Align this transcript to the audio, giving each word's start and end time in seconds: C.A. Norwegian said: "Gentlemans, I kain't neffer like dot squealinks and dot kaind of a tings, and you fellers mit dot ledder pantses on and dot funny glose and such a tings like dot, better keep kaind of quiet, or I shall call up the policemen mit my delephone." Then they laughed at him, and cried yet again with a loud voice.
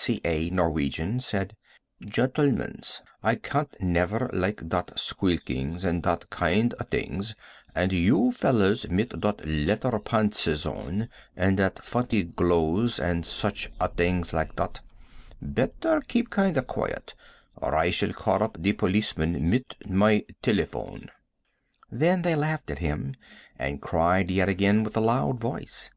C.A. 0.00 0.48
Norwegian 0.50 1.18
said: 1.18 1.56
"Gentlemans, 2.02 3.02
I 3.20 3.34
kain't 3.34 3.80
neffer 3.80 4.30
like 4.32 4.68
dot 4.68 4.92
squealinks 4.96 5.82
and 5.84 6.04
dot 6.04 6.30
kaind 6.30 6.72
of 6.74 6.82
a 6.82 6.84
tings, 6.84 7.34
and 7.74 7.92
you 7.92 8.30
fellers 8.30 8.88
mit 8.88 9.18
dot 9.20 9.38
ledder 9.38 9.98
pantses 9.98 10.64
on 10.64 11.08
and 11.34 11.56
dot 11.56 11.84
funny 11.84 12.22
glose 12.22 13.00
and 13.00 13.26
such 13.26 13.72
a 13.80 13.88
tings 13.88 14.32
like 14.32 14.54
dot, 14.54 14.82
better 15.42 16.00
keep 16.06 16.30
kaind 16.30 16.56
of 16.56 16.68
quiet, 16.68 17.14
or 17.56 17.74
I 17.74 17.90
shall 17.90 18.12
call 18.12 18.40
up 18.40 18.56
the 18.60 18.74
policemen 18.74 19.50
mit 19.50 19.74
my 19.84 20.24
delephone." 20.44 21.08
Then 21.90 22.22
they 22.22 22.36
laughed 22.36 22.70
at 22.70 22.78
him, 22.78 23.16
and 23.58 23.82
cried 23.82 24.30
yet 24.30 24.48
again 24.48 24.84
with 24.84 24.96
a 24.96 25.00
loud 25.00 25.40
voice. 25.40 25.90